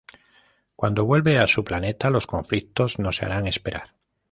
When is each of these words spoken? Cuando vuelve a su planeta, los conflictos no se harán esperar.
Cuando 0.75 1.05
vuelve 1.05 1.37
a 1.37 1.47
su 1.47 1.63
planeta, 1.63 2.09
los 2.09 2.25
conflictos 2.25 2.97
no 2.97 3.11
se 3.13 3.23
harán 3.25 3.45
esperar. 3.45 3.93